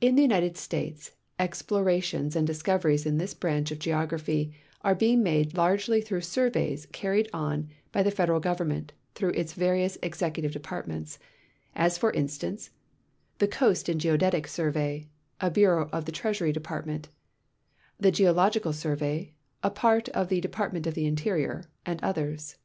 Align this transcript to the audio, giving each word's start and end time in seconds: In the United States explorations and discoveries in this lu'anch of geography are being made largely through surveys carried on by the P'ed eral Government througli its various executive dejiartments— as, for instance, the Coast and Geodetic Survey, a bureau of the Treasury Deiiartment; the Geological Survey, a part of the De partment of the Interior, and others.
In 0.00 0.16
the 0.16 0.22
United 0.22 0.56
States 0.56 1.12
explorations 1.38 2.34
and 2.34 2.44
discoveries 2.44 3.06
in 3.06 3.18
this 3.18 3.34
lu'anch 3.34 3.70
of 3.70 3.78
geography 3.78 4.52
are 4.80 4.96
being 4.96 5.22
made 5.22 5.56
largely 5.56 6.00
through 6.00 6.22
surveys 6.22 6.86
carried 6.86 7.30
on 7.32 7.68
by 7.92 8.02
the 8.02 8.10
P'ed 8.10 8.26
eral 8.30 8.40
Government 8.40 8.92
througli 9.14 9.36
its 9.36 9.52
various 9.52 9.96
executive 10.02 10.50
dejiartments— 10.50 11.18
as, 11.86 11.96
for 11.96 12.10
instance, 12.10 12.70
the 13.38 13.46
Coast 13.46 13.88
and 13.88 14.00
Geodetic 14.00 14.48
Survey, 14.48 15.06
a 15.40 15.52
bureau 15.52 15.88
of 15.92 16.04
the 16.04 16.10
Treasury 16.10 16.52
Deiiartment; 16.52 17.04
the 17.96 18.10
Geological 18.10 18.72
Survey, 18.72 19.34
a 19.62 19.70
part 19.70 20.08
of 20.08 20.30
the 20.30 20.40
De 20.40 20.48
partment 20.48 20.84
of 20.84 20.94
the 20.94 21.06
Interior, 21.06 21.70
and 21.86 22.02
others. 22.02 22.56